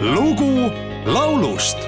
lugu 0.00 0.70
laulust 1.06 1.78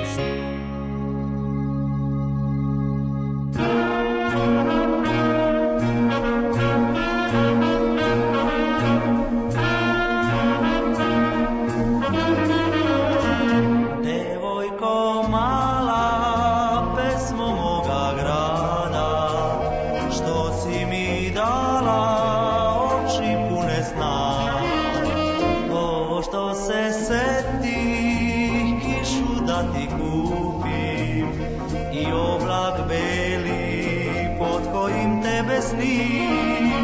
i 32.10 32.12
oblak 32.12 32.74
beli, 32.88 34.38
pod 34.38 34.62
kojim 34.72 35.22
tebe 35.22 35.60
snim. 35.60 36.80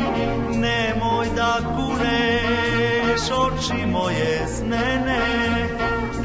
Nemoj 0.61 1.27
da 1.37 1.59
kuneš 1.77 3.31
oči 3.31 3.87
moje 3.87 4.47
snene, 4.49 5.69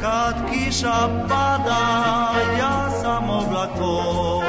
kad 0.00 0.34
kiša 0.50 1.26
pada, 1.28 1.84
ja 2.58 2.90
sam 3.02 3.30
oblak 3.30 3.70
tvoj. 3.76 4.46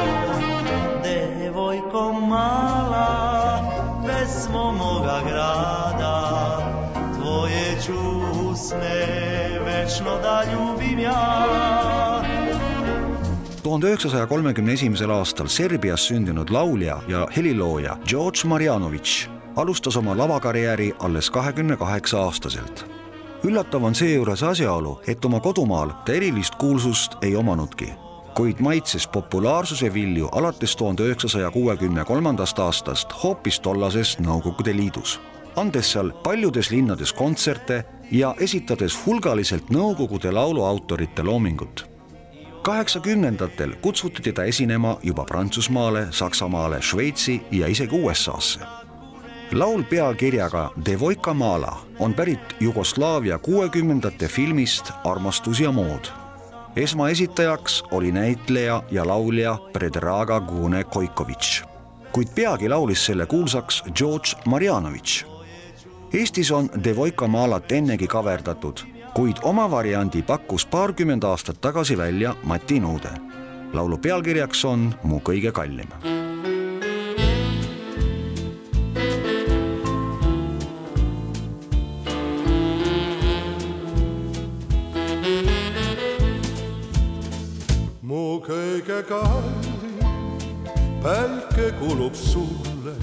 Devojko 1.04 2.14
mala, 2.14 3.60
pesmo 4.08 4.72
moga 4.72 5.20
grada, 5.28 6.58
tvoje 7.16 7.82
ću 7.86 7.94
usne 8.50 9.06
večno 9.66 10.18
da 10.24 10.44
ljubim 10.52 11.00
ja. 11.00 11.63
Tuhande 13.64 13.88
üheksasaja 13.88 14.28
kolmekümne 14.28 14.74
esimesel 14.74 15.10
aastal 15.10 15.48
Serbias 15.48 16.08
sündinud 16.08 16.50
laulja 16.52 17.02
ja 17.08 17.28
helilooja 17.36 17.98
George 18.08 18.40
Marjanovic 18.46 19.28
alustas 19.56 19.98
oma 19.98 20.18
lavakarjääri 20.18 20.94
alles 21.00 21.30
kahekümne 21.30 21.78
kaheksa 21.78 22.20
aastaselt. 22.20 22.86
üllatav 23.44 23.84
on 23.84 23.96
seejuures 23.96 24.44
asjaolu, 24.44 25.02
et 25.08 25.26
oma 25.26 25.40
kodumaal 25.40 25.90
ta 26.06 26.14
erilist 26.14 26.56
kuulsust 26.56 27.16
ei 27.22 27.36
omanudki, 27.36 27.94
kuid 28.36 28.60
maitses 28.60 29.08
populaarsuse 29.08 29.94
vilju 29.94 30.28
alates 30.32 30.76
tuhande 30.76 31.04
üheksasaja 31.04 31.52
kuuekümne 31.52 32.06
kolmandast 32.06 32.60
aastast 32.60 33.14
hoopis 33.24 33.60
tollases 33.60 34.18
Nõukogude 34.20 34.76
Liidus 34.76 35.20
andes 35.56 35.92
seal 35.92 36.12
paljudes 36.24 36.72
linnades 36.72 37.14
kontserte 37.14 37.84
ja 38.12 38.36
esitades 38.40 39.00
hulgaliselt 39.06 39.70
Nõukogude 39.70 40.32
lauluautorite 40.32 41.24
loomingut 41.24 41.93
kaheksakümnendatel 42.64 43.76
kutsuti 43.82 44.22
teda 44.22 44.44
esinema 44.44 44.98
juba 45.04 45.24
Prantsusmaale, 45.24 46.08
Saksamaale, 46.12 46.82
Šveitsi 46.82 47.42
ja 47.52 47.68
isegi 47.68 48.00
USA-sse. 48.02 48.60
laul 49.52 49.84
pealkirjaga 49.84 50.72
Devojka 50.86 51.34
Mala 51.34 51.78
on 52.00 52.14
pärit 52.14 52.56
Jugoslaavia 52.60 53.38
kuuekümnendate 53.38 54.28
filmist 54.28 54.92
Armastus 55.04 55.60
ja 55.60 55.72
mood. 55.72 56.06
esmaesitajaks 56.76 57.84
oli 57.92 58.12
näitleja 58.12 58.84
ja 58.92 59.08
laulja 59.08 59.58
Predraga 59.74 60.40
Gune 60.40 60.84
Koikovitš, 60.84 61.64
kuid 62.12 62.28
peagi 62.36 62.70
laulis 62.70 63.06
selle 63.06 63.26
kuulsaks 63.26 63.84
George 63.96 64.30
Marjanovic 64.46 65.34
Eestis 66.14 66.52
on 66.52 66.70
Devojka 66.84 67.28
Malat 67.28 67.72
ennegi 67.72 68.08
kaverdatud, 68.08 68.78
kuid 69.14 69.38
oma 69.44 69.72
variandi 69.72 70.22
pakkus 70.22 70.66
paarkümmend 70.66 71.24
aastat 71.24 71.62
tagasi 71.62 71.98
välja 71.98 72.36
Mati 72.44 72.80
Nuude. 72.80 73.12
laulu 73.74 73.98
pealkirjaks 73.98 74.66
on 74.66 74.94
Mu 75.04 75.20
kõige 75.20 75.52
kallim 75.52 75.88
mu 88.02 88.40
kõige 88.42 89.04
kallim 89.08 89.74
päike 91.04 91.72
kulub 91.80 92.16
sulle, 92.16 92.96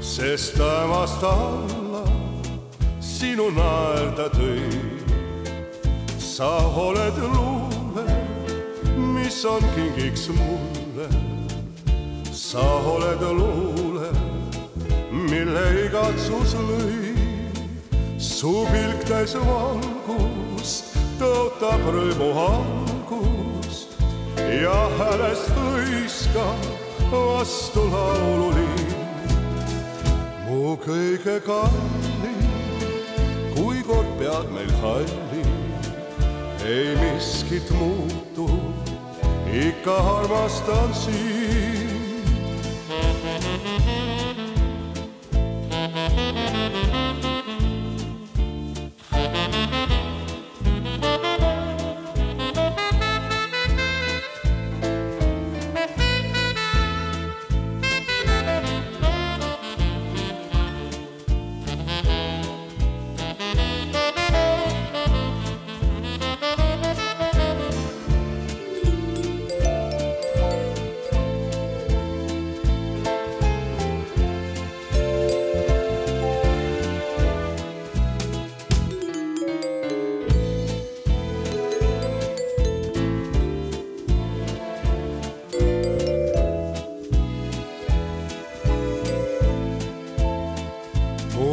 sest 0.00 0.56
taevast 0.58 1.22
alla 1.22 2.04
sinu 3.00 3.50
naer 3.50 4.10
ta 4.16 4.28
tõi. 4.34 4.85
Sa 6.36 6.68
oled 6.76 7.16
luule, 7.32 8.04
mis 9.14 9.44
on 9.44 9.62
kingiks 9.74 10.28
mulle. 10.28 11.08
sa 12.32 12.64
oled 12.92 13.22
luule, 13.38 14.10
mille 15.30 15.64
igatsus 15.84 16.52
lõi. 16.68 17.14
su 18.18 18.52
pilk 18.72 19.06
täis 19.08 19.32
valgust 19.48 20.92
tõotab 21.22 21.88
rõõmu 21.96 22.28
algust 22.44 23.96
ja 24.60 24.76
häälest 24.98 25.48
hõiskab 25.56 26.68
vastu 27.14 27.86
laululiin. 27.94 28.92
mu 30.44 30.76
kõige 30.84 31.40
kallim, 31.48 32.44
kui 33.56 33.80
kord 33.88 34.12
pead 34.20 34.52
meil 34.52 34.76
halli, 34.84 35.35
ei 36.66 36.96
miskit 36.96 37.70
muutu, 37.70 38.50
ikka 39.52 39.96
armastan 39.96 40.94
sind. 40.94 41.85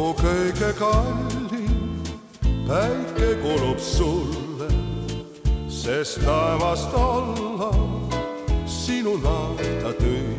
Mu 0.04 0.10
kõige 0.18 0.68
kallim 0.76 2.02
päike 2.68 3.28
kulub 3.40 3.78
sulle, 3.80 4.68
sest 5.72 6.18
taevast 6.26 6.92
alla 6.92 7.70
sinu 8.68 9.16
nahta 9.24 9.94
tõi. 10.00 10.36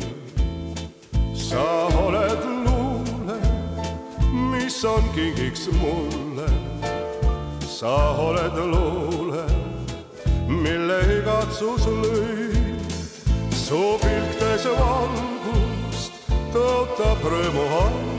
sa 1.34 1.66
oled 2.04 2.46
luule, 2.66 3.38
mis 4.52 4.78
on 4.84 5.02
kingiks 5.18 5.66
mulle. 5.82 6.50
sa 7.66 7.94
oled 8.28 8.58
luule, 8.72 9.46
mille 10.46 11.00
igatsus 11.18 11.88
lõi. 12.02 12.52
su 13.50 13.82
pilk 14.02 14.38
täis 14.38 14.68
valgust 14.78 16.12
tõotab 16.54 17.32
rõõmu 17.32 17.66
algust 17.80 18.15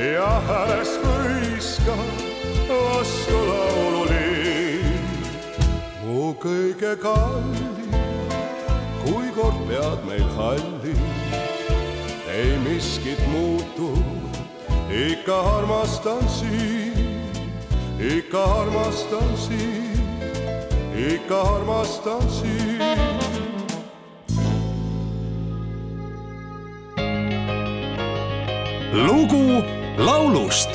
ja 0.00 0.40
häälest 0.48 1.02
hõiskab 1.04 2.20
vastu 2.68 3.36
laululiin. 3.48 5.00
mu 6.04 6.32
kõige 6.40 6.94
kallim, 7.02 7.92
kui 9.04 9.28
kord 9.36 9.58
pead 9.68 10.06
meil 10.08 10.24
halli, 10.36 10.96
ei 12.32 12.56
miskit 12.64 13.20
muutu, 13.28 13.92
ikka 14.88 15.36
armastan 15.58 16.24
sind, 16.28 17.36
ikka 18.00 18.44
armastan 18.44 19.36
sind, 19.36 20.00
ikka 20.96 21.42
armastan 21.42 22.24
sind. 22.30 22.80
lugu 29.06 29.79
laulust 29.98 30.70